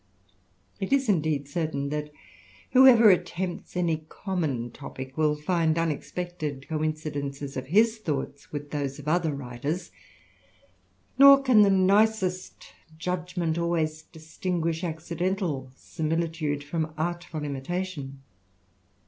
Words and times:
It 0.79 0.91
is 0.91 1.07
indeed 1.07 1.47
certain, 1.47 1.89
that 1.89 2.11
whoever 2.71 3.11
attempts 3.11 3.75
aii.3^ 3.75 4.09
common 4.09 4.71
topick, 4.71 5.15
will 5.15 5.35
find 5.35 5.77
unexpected 5.77 6.67
coincidences 6.67 7.55
of 7.55 7.67
hi^ 7.67 7.85
thoughts 7.99 8.51
with 8.51 8.71
those 8.71 8.97
of 8.97 9.07
other 9.07 9.31
writers; 9.31 9.91
nor 11.19 11.39
can 11.43 11.61
the 11.61 11.69
nicest 11.69 12.73
judgment 12.97 13.59
always 13.59 14.01
distinguish 14.01 14.83
accidental 14.83 15.69
similitude 15.75 16.63
from 16.63 16.95
art 16.97 17.23
ful 17.23 17.41
imtiation. 17.41 18.13